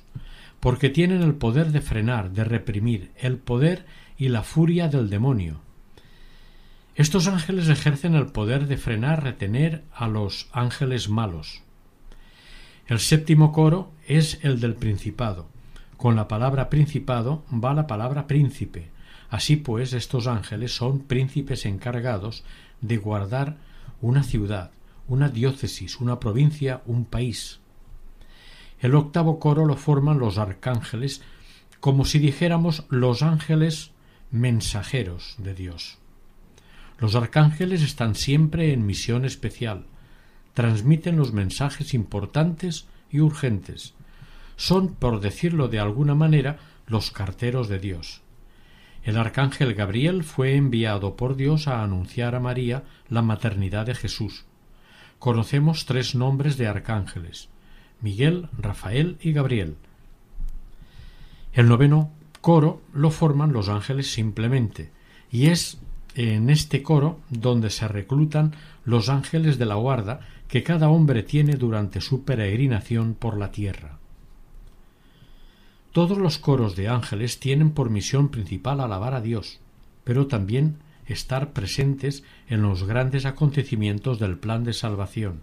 [0.59, 3.85] porque tienen el poder de frenar, de reprimir, el poder
[4.17, 5.59] y la furia del demonio.
[6.95, 11.61] Estos ángeles ejercen el poder de frenar, retener a los ángeles malos.
[12.87, 15.47] El séptimo coro es el del principado.
[15.97, 18.89] Con la palabra principado va la palabra príncipe.
[19.29, 22.43] Así pues, estos ángeles son príncipes encargados
[22.81, 23.57] de guardar
[24.01, 24.71] una ciudad,
[25.07, 27.59] una diócesis, una provincia, un país.
[28.79, 31.21] El octavo coro lo forman los arcángeles,
[31.79, 33.91] como si dijéramos los ángeles
[34.31, 35.97] mensajeros de Dios.
[36.99, 39.85] Los arcángeles están siempre en misión especial,
[40.53, 43.93] transmiten los mensajes importantes y urgentes.
[44.55, 48.21] Son, por decirlo de alguna manera, los carteros de Dios.
[49.03, 54.45] El arcángel Gabriel fue enviado por Dios a anunciar a María la maternidad de Jesús.
[55.19, 57.49] Conocemos tres nombres de arcángeles
[58.01, 59.77] Miguel, Rafael y Gabriel.
[61.53, 62.11] El noveno
[62.41, 64.91] coro lo forman los ángeles simplemente,
[65.31, 65.79] y es
[66.13, 68.53] en este coro donde se reclutan
[68.83, 73.97] los ángeles de la guarda que cada hombre tiene durante su peregrinación por la tierra.
[75.91, 79.59] Todos los coros de ángeles tienen por misión principal alabar a Dios,
[80.03, 80.77] pero también
[81.07, 85.41] estar presentes en los grandes acontecimientos del plan de salvación.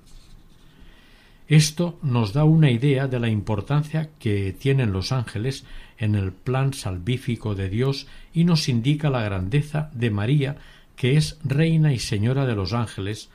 [1.49, 5.65] Esto nos da una idea de la importancia que tienen los ángeles
[5.99, 10.57] en el plan salvífico de Dios y nos indica la grandeza de María,
[10.97, 13.29] que es reina y señora de los ángeles,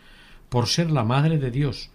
[0.49, 1.91] por ser la Madre de Dios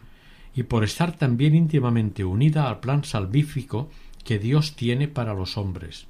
[0.55, 3.91] y por estar también íntimamente unida al plan salvífico
[4.24, 6.07] que Dios tiene para los hombres.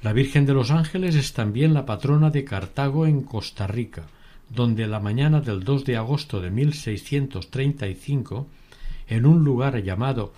[0.00, 4.04] La Virgen de los Ángeles es también la patrona de Cartago en Costa Rica,
[4.48, 8.46] donde la mañana del 2 de agosto de 1635,
[9.08, 10.32] en un lugar llamado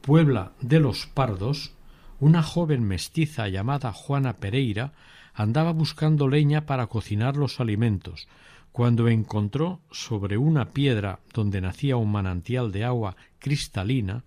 [0.00, 1.72] Puebla de los Pardos,
[2.20, 4.94] una joven mestiza llamada Juana Pereira
[5.34, 8.28] andaba buscando leña para cocinar los alimentos,
[8.72, 14.24] cuando encontró sobre una piedra donde nacía un manantial de agua cristalina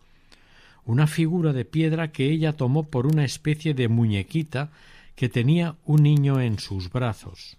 [0.86, 4.72] una figura de piedra que ella tomó por una especie de muñequita
[5.16, 7.58] que tenía un niño en sus brazos.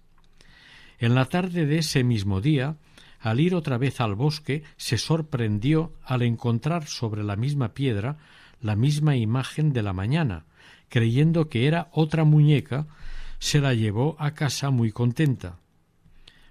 [0.99, 2.77] En la tarde de ese mismo día,
[3.19, 8.17] al ir otra vez al bosque, se sorprendió al encontrar sobre la misma piedra
[8.61, 10.45] la misma imagen de la mañana,
[10.89, 12.87] creyendo que era otra muñeca,
[13.39, 15.59] se la llevó a casa muy contenta.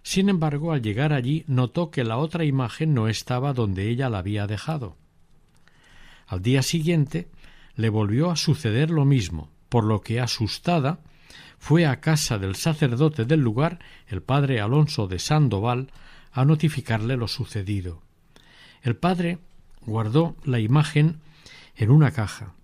[0.02, 4.18] Sin embargo, al llegar allí notó que la otra imagen no estaba donde ella la
[4.18, 4.96] había dejado.
[6.26, 7.28] Al día siguiente
[7.74, 11.00] le volvió a suceder lo mismo, por lo que asustada
[11.58, 15.90] fue a casa del sacerdote del lugar, el padre Alonso de Sandoval,
[16.32, 18.02] a notificarle lo sucedido.
[18.82, 19.38] El padre
[19.82, 21.20] guardó la imagen
[21.76, 22.54] en una caja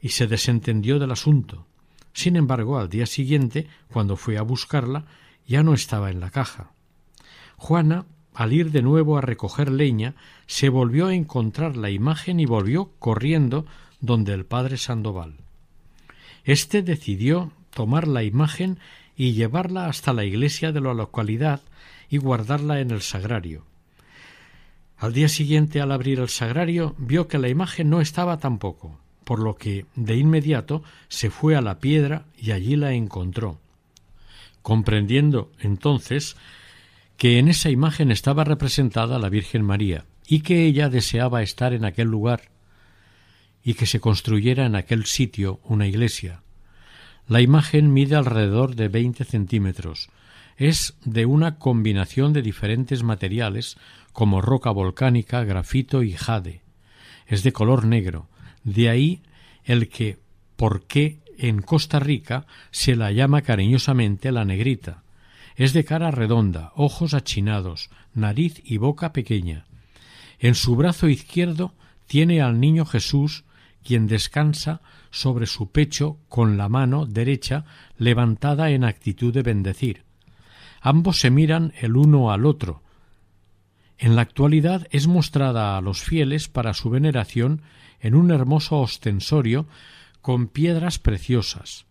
[0.00, 1.66] y se desentendió del asunto.
[2.12, 5.06] Sin embargo, al día siguiente, cuando fue a buscarla,
[5.46, 6.72] ya no estaba en la caja.
[7.56, 8.04] Juana,
[8.34, 10.14] al ir de nuevo a recoger leña,
[10.46, 13.66] se volvió a encontrar la imagen y volvió corriendo
[14.00, 15.34] donde el padre Sandoval.
[16.44, 18.78] Este decidió tomar la imagen
[19.16, 21.60] y llevarla hasta la iglesia de la localidad
[22.08, 23.64] y guardarla en el sagrario.
[24.98, 29.40] Al día siguiente, al abrir el sagrario, vio que la imagen no estaba tampoco, por
[29.40, 33.58] lo que de inmediato se fue a la piedra y allí la encontró.
[34.62, 36.36] Comprendiendo entonces
[37.16, 41.84] que en esa imagen estaba representada la Virgen María y que ella deseaba estar en
[41.84, 42.50] aquel lugar
[43.62, 46.42] y que se construyera en aquel sitio una iglesia.
[47.28, 50.10] La imagen mide alrededor de veinte centímetros,
[50.56, 53.76] es de una combinación de diferentes materiales
[54.12, 56.62] como roca volcánica, grafito y jade.
[57.26, 58.28] Es de color negro,
[58.64, 59.22] de ahí
[59.64, 60.18] el que
[60.56, 65.01] por qué en Costa Rica se la llama cariñosamente la negrita.
[65.56, 69.66] Es de cara redonda, ojos achinados, nariz y boca pequeña.
[70.38, 71.74] En su brazo izquierdo
[72.06, 73.44] tiene al niño Jesús,
[73.84, 74.80] quien descansa
[75.10, 77.64] sobre su pecho con la mano derecha
[77.98, 80.04] levantada en actitud de bendecir.
[80.80, 82.82] Ambos se miran el uno al otro.
[83.98, 87.62] En la actualidad es mostrada a los fieles para su veneración
[88.00, 89.66] en un hermoso ostensorio
[90.20, 91.86] con piedras preciosas.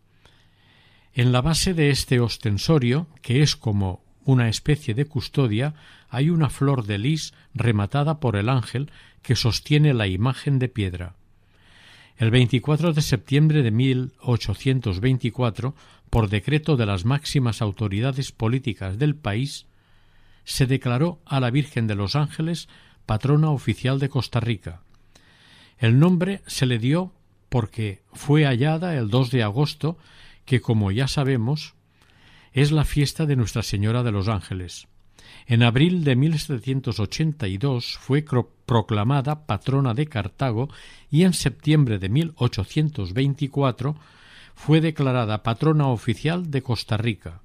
[1.14, 5.74] En la base de este ostensorio, que es como una especie de custodia,
[6.10, 8.92] hay una flor de lis rematada por el ángel
[9.22, 11.16] que sostiene la imagen de piedra.
[12.18, 15.76] El 24 de septiembre de 1824,
[16.10, 19.66] por decreto de las máximas autoridades políticas del país,
[20.44, 22.68] se declaró a la Virgen de los Ángeles
[23.06, 24.82] patrona oficial de Costa Rica.
[25.78, 27.12] El nombre se le dio
[27.50, 29.98] porque fue hallada el 2 de agosto,
[30.52, 31.76] que como ya sabemos
[32.52, 34.90] es la fiesta de Nuestra Señora de los Ángeles.
[35.48, 38.26] En abril de 1782 fue
[38.66, 40.68] proclamada patrona de Cartago
[41.10, 43.96] y en septiembre de 1824
[44.54, 47.40] fue declarada patrona oficial de Costa Rica.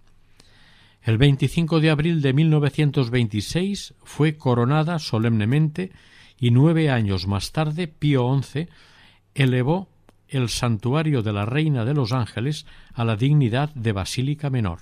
[1.01, 5.93] El 25 de abril de 1926 fue coronada solemnemente
[6.41, 8.67] y nueve años más tarde Pío XI
[9.37, 9.91] elevó
[10.29, 14.81] el santuario de la Reina de los Ángeles a la dignidad de Basílica Menor.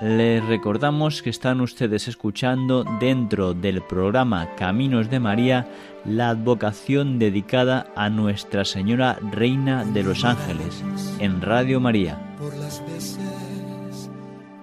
[0.00, 5.66] Les recordamos que están ustedes escuchando dentro del programa Caminos de María
[6.04, 10.84] la advocación dedicada a Nuestra Señora Reina de los Ángeles
[11.18, 12.16] en Radio María.
[12.38, 14.08] Por las veces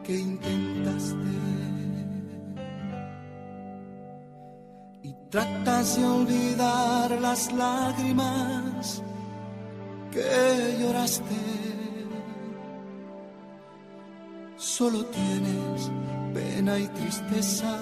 [0.06, 1.18] que intentaste
[5.04, 9.04] y tratas de olvidar las lágrimas
[10.16, 11.36] que lloraste
[14.56, 15.92] solo tienes
[16.34, 17.78] pena y tristeza,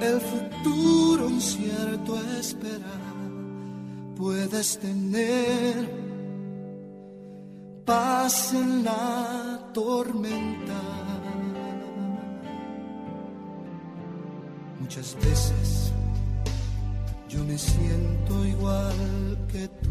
[0.00, 2.96] el futuro incierto espera,
[4.16, 5.88] puedes tener
[7.84, 10.80] paz en la tormenta.
[14.80, 15.92] Muchas veces
[17.28, 19.90] yo me siento igual que tú.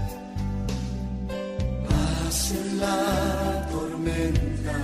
[2.53, 4.75] en la tormenta.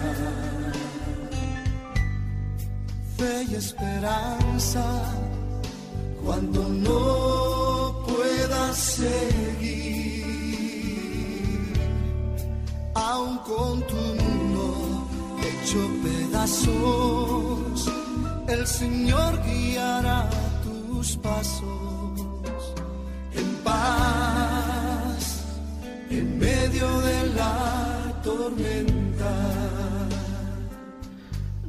[3.18, 4.86] Fe y esperanza
[6.24, 10.24] cuando no puedas seguir,
[12.94, 15.08] aun con tu mundo
[15.48, 17.92] hecho pedazos,
[18.48, 20.30] el Señor guiará
[20.64, 21.77] tus pasos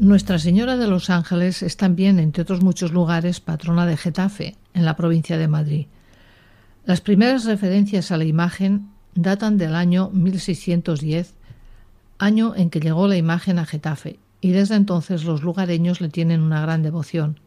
[0.08, 4.84] Nuestra Señora de los Ángeles es también, entre otros muchos lugares, patrona de Getafe, en
[4.84, 5.86] la provincia de Madrid.
[6.86, 11.34] Las primeras referencias a la imagen datan del año 1610,
[12.18, 16.42] año en que llegó la imagen a Getafe, y desde entonces los lugareños le tienen
[16.42, 17.40] una gran devoción.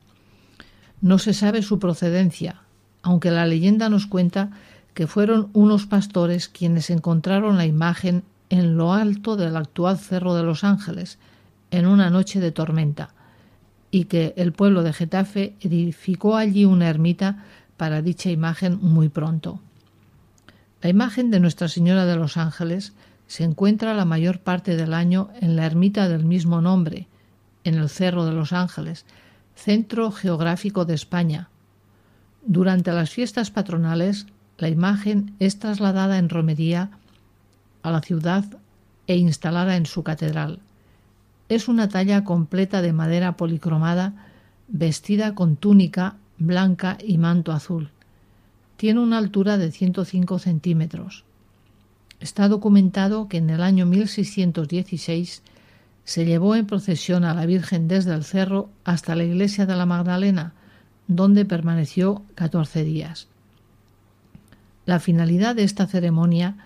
[0.99, 2.62] No se sabe su procedencia,
[3.01, 4.51] aunque la leyenda nos cuenta
[4.94, 10.44] que fueron unos pastores quienes encontraron la imagen en lo alto del actual Cerro de
[10.44, 11.18] los Ángeles,
[11.72, 13.14] en una noche de tormenta,
[13.89, 17.46] y que el pueblo de Getafe edificó allí una ermita
[17.78, 19.62] para dicha imagen muy pronto.
[20.82, 22.94] La imagen de Nuestra Señora de los Ángeles
[23.28, 27.08] se encuentra la mayor parte del año en la ermita del mismo nombre,
[27.64, 29.06] en el Cerro de los Ángeles,
[29.56, 31.50] centro geográfico de España.
[32.46, 34.26] Durante las fiestas patronales
[34.62, 36.91] la imagen es trasladada en romería
[37.82, 38.45] a la ciudad
[39.07, 40.59] e instalada en su catedral.
[41.49, 44.14] Es una talla completa de madera policromada,
[44.68, 47.89] vestida con túnica blanca y manto azul.
[48.78, 51.24] Tiene una altura de 105 centímetros.
[52.20, 55.41] Está documentado que en el año 1616
[56.03, 59.88] se llevó en procesión a la Virgen desde el cerro hasta la iglesia de la
[59.88, 60.53] Magdalena,
[61.07, 63.30] donde permaneció 14 días.
[64.86, 66.57] La finalidad de esta ceremonia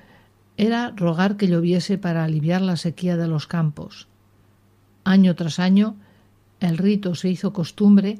[0.57, 4.07] era rogar que lloviese para aliviar la sequía de los campos.
[5.03, 5.95] Año tras año,
[6.59, 8.20] el rito se hizo costumbre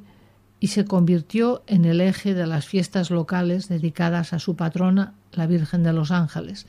[0.60, 5.48] y se convirtió en el eje de las fiestas locales dedicadas a su patrona, la
[5.48, 6.66] Virgen de los Ángeles,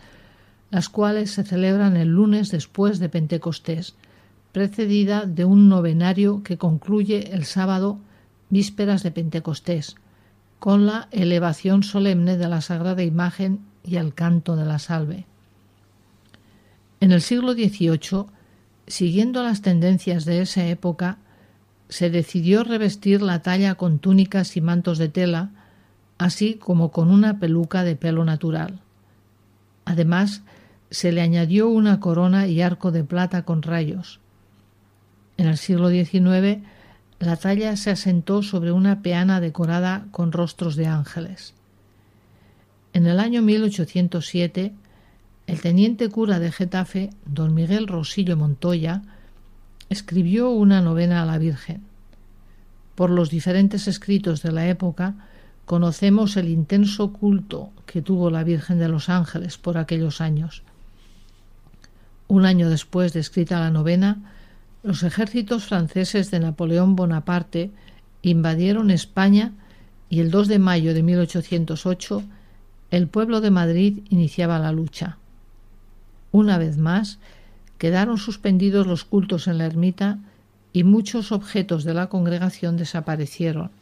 [0.70, 3.94] las cuales se celebran el lunes después de Pentecostés,
[4.52, 7.98] precedida de un novenario que concluye el sábado
[8.48, 9.96] vísperas de Pentecostés,
[10.58, 15.26] con la elevación solemne de la Sagrada Imagen y el canto de la salve.
[17.00, 18.26] En el siglo XVIII,
[18.86, 21.18] siguiendo las tendencias de esa época,
[21.88, 25.50] se decidió revestir la talla con túnicas y mantos de tela,
[26.18, 28.80] así como con una peluca de pelo natural.
[29.84, 30.42] Además,
[30.90, 34.20] se le añadió una corona y arco de plata con rayos.
[35.36, 36.62] En el siglo XIX,
[37.18, 41.54] la talla se asentó sobre una peana decorada con rostros de ángeles.
[42.92, 44.74] En el año 1807,
[45.46, 49.02] el teniente cura de Getafe, don Miguel Rosillo Montoya,
[49.88, 51.82] escribió una novena a la Virgen.
[52.94, 55.14] Por los diferentes escritos de la época,
[55.64, 60.62] conocemos el intenso culto que tuvo la Virgen de los Ángeles por aquellos años.
[62.28, 64.35] Un año después de escrita la novena,
[64.86, 67.72] los ejércitos franceses de Napoleón Bonaparte
[68.22, 69.52] invadieron España
[70.08, 72.22] y el 2 de mayo de 1808
[72.92, 75.18] el pueblo de Madrid iniciaba la lucha.
[76.30, 77.18] Una vez más,
[77.78, 80.20] quedaron suspendidos los cultos en la ermita
[80.72, 83.72] y muchos objetos de la congregación desaparecieron.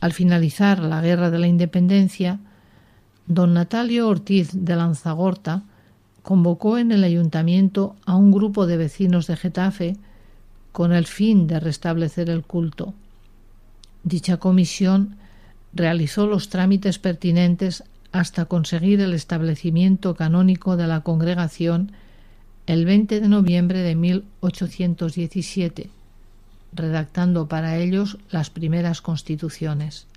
[0.00, 2.40] Al finalizar la Guerra de la Independencia,
[3.26, 5.62] don Natalio Ortiz de Lanzagorta
[6.26, 9.96] convocó en el ayuntamiento a un grupo de vecinos de Getafe
[10.72, 12.94] con el fin de restablecer el culto.
[14.02, 15.14] Dicha comisión
[15.72, 21.92] realizó los trámites pertinentes hasta conseguir el establecimiento canónico de la congregación
[22.66, 25.90] el 20 de noviembre de 1817,
[26.72, 30.08] redactando para ellos las primeras constituciones.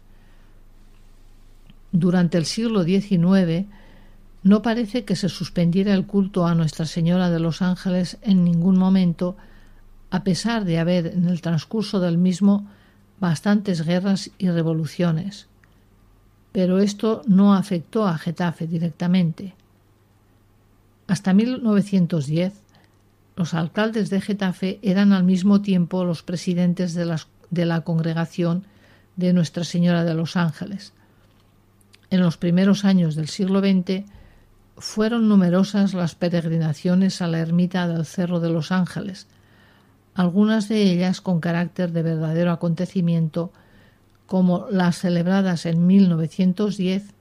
[1.92, 3.68] Durante el siglo XIX
[4.44, 8.78] no parece que se suspendiera el culto a Nuestra Señora de los Ángeles en ningún
[8.78, 9.36] momento,
[10.12, 12.68] a pesar de haber en el transcurso del mismo
[13.20, 15.48] bastantes guerras y revoluciones.
[16.52, 19.56] Pero esto no afectó a Getafe directamente.
[21.08, 22.54] Hasta 1910,
[23.36, 27.20] los alcaldes de Getafe eran al mismo tiempo los presidentes de,
[27.50, 28.64] de la congregación
[29.16, 30.94] de Nuestra Señora de los Ángeles.
[32.10, 34.06] En los primeros años del siglo XX,
[34.80, 39.28] fueron numerosas las peregrinaciones a la ermita del Cerro de los Ángeles,
[40.16, 43.52] algunas de ellas con carácter de verdadero acontecimiento,
[44.26, 47.14] como las celebradas en 1910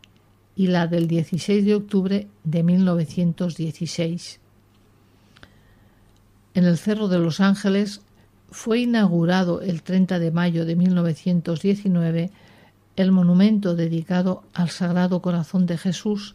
[0.55, 4.41] y la del 16 de octubre de 1916.
[6.55, 8.03] En el Cerro de los Ángeles
[8.51, 12.31] fue inaugurado el 30 de mayo de 1919
[12.97, 16.35] el monumento dedicado al Sagrado Corazón de Jesús,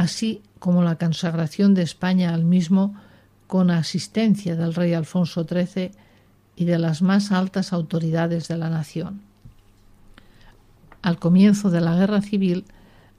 [0.00, 2.94] así como la consagración de España al mismo
[3.46, 5.90] con asistencia del rey Alfonso XIII
[6.56, 9.20] y de las más altas autoridades de la nación.
[11.02, 12.64] Al comienzo de la guerra civil,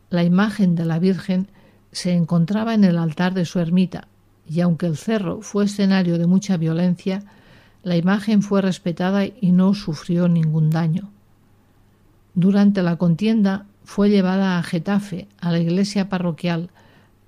[0.10, 1.48] la imagen de la Virgen
[1.92, 4.08] se encontraba en el altar de su ermita,
[4.50, 7.24] y aunque el cerro fue escenario de mucha violencia,
[7.84, 11.12] la imagen fue respetada y no sufrió ningún daño.
[12.34, 16.70] Durante la contienda fue llevada a Getafe, a la iglesia parroquial,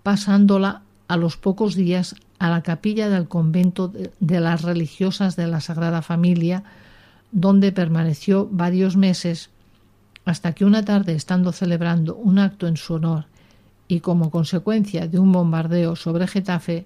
[0.01, 3.91] pasándola a los pocos días a la capilla del convento
[4.21, 6.63] de las religiosas de la Sagrada Familia,
[7.33, 9.49] donde permaneció varios meses,
[10.23, 13.25] hasta que una tarde, estando celebrando un acto en su honor
[13.89, 16.85] y como consecuencia de un bombardeo sobre Getafe,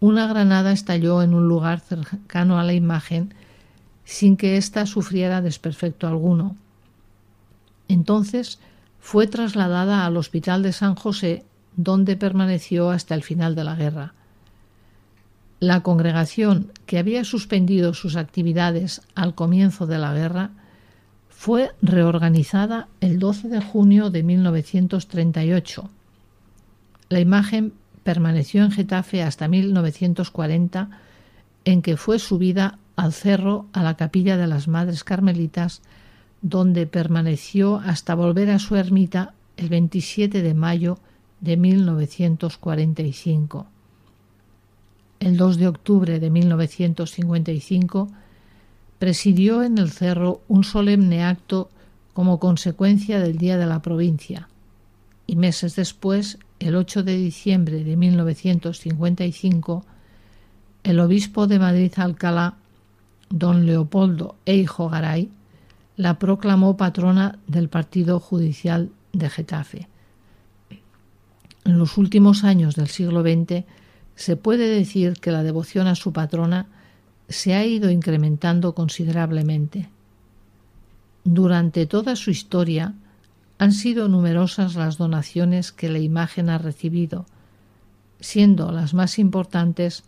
[0.00, 3.32] una granada estalló en un lugar cercano a la imagen
[4.04, 6.54] sin que ésta sufriera desperfecto alguno.
[7.88, 8.58] Entonces
[9.00, 11.44] fue trasladada al Hospital de San José,
[11.76, 14.14] donde permaneció hasta el final de la guerra.
[15.58, 20.50] La congregación, que había suspendido sus actividades al comienzo de la guerra,
[21.28, 25.90] fue reorganizada el 12 de junio de 1938.
[27.08, 27.72] La imagen
[28.04, 30.90] permaneció en Getafe hasta 1940,
[31.64, 35.82] en que fue subida al cerro a la capilla de las Madres Carmelitas
[36.42, 40.98] donde permaneció hasta volver a su ermita el 27 de mayo
[41.40, 43.66] de 1945.
[45.20, 48.08] El 2 de octubre de 1955
[48.98, 51.70] presidió en el cerro un solemne acto
[52.12, 54.48] como consecuencia del Día de la Provincia
[55.26, 59.84] y meses después, el 8 de diciembre de 1955,
[60.82, 62.56] el obispo de Madrid-Alcalá,
[63.28, 65.30] don Leopoldo Eijo Garay,
[66.00, 69.86] la proclamó patrona del Partido Judicial de Getafe.
[71.66, 73.64] En los últimos años del siglo XX
[74.14, 76.68] se puede decir que la devoción a su patrona
[77.28, 79.90] se ha ido incrementando considerablemente.
[81.24, 82.94] Durante toda su historia
[83.58, 87.26] han sido numerosas las donaciones que la imagen ha recibido,
[88.20, 90.04] siendo las más importantes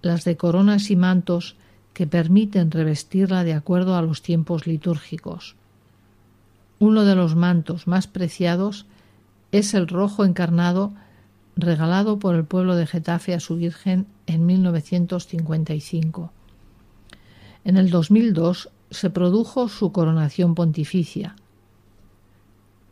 [0.00, 1.56] las de coronas y mantos
[1.94, 5.56] que permiten revestirla de acuerdo a los tiempos litúrgicos.
[6.78, 8.86] Uno de los mantos más preciados
[9.52, 10.92] es el rojo encarnado
[11.56, 16.32] regalado por el pueblo de Getafe a su Virgen en 1955.
[17.64, 21.36] En el 2002 se produjo su coronación pontificia.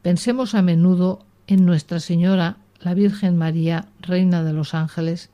[0.02, 5.30] Pensemos a menudo en Nuestra Señora, la Virgen María, Reina de los Ángeles,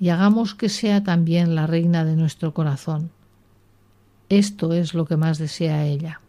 [0.00, 3.10] y hagamos que sea también la Reina de nuestro corazón.
[4.30, 6.20] Esto es lo que más desea ella.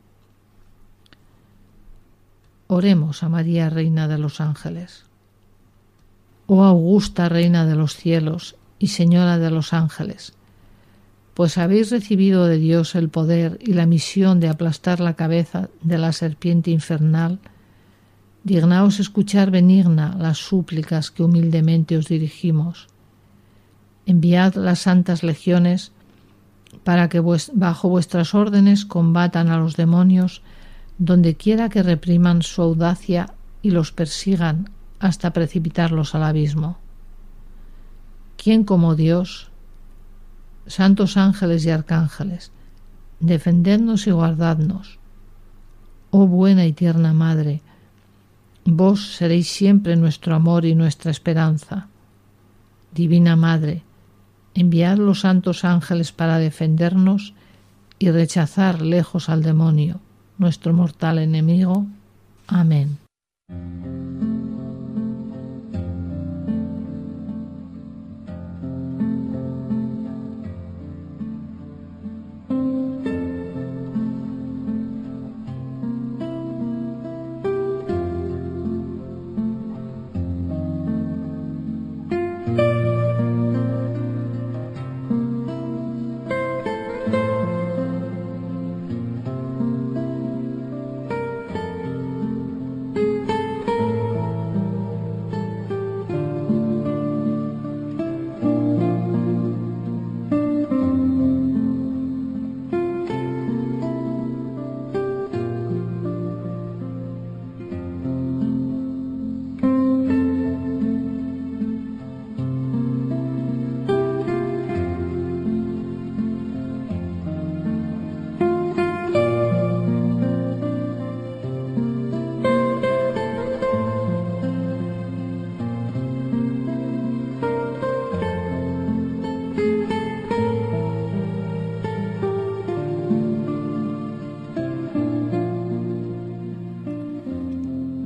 [2.68, 5.06] Oremos a María, Reina de los Ángeles.
[6.48, 10.34] Oh augusta Reina de los cielos y Señora de los ángeles,
[11.34, 15.98] pues habéis recibido de Dios el poder y la misión de aplastar la cabeza de
[15.98, 17.40] la serpiente infernal,
[18.44, 22.91] dignaos escuchar benigna las súplicas que humildemente os dirigimos.
[24.06, 25.92] Enviad las santas legiones
[26.84, 27.22] para que
[27.54, 30.42] bajo vuestras órdenes combatan a los demonios
[30.98, 36.78] donde quiera que repriman su audacia y los persigan hasta precipitarlos al abismo.
[38.38, 39.52] ¿Quién como Dios
[40.68, 42.52] santos ángeles y arcángeles,
[43.20, 45.00] defendednos y guardadnos.
[46.12, 47.62] Oh buena y tierna Madre,
[48.66, 51.88] vos seréis siempre nuestro amor y nuestra esperanza.
[52.94, 53.84] Divina Madre,
[54.56, 57.34] enviad los santos ángeles para defendernos
[58.00, 60.00] y rechazar lejos al demonio,
[60.38, 61.86] nuestro mortal enemigo.
[62.48, 62.98] Amén.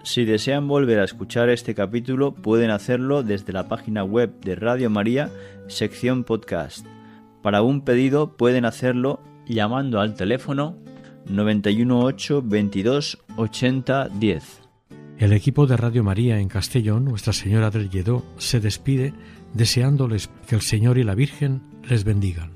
[0.04, 4.90] Si desean volver a escuchar este capítulo pueden hacerlo desde la página web de Radio
[4.90, 5.28] María,
[5.66, 6.86] sección podcast
[7.46, 10.76] para un pedido pueden hacerlo llamando al teléfono
[11.26, 14.62] 918 22 80 10.
[15.18, 19.14] El equipo de Radio María en Castellón, Nuestra Señora del Lledó, se despide
[19.54, 22.55] deseándoles que el Señor y la Virgen les bendigan.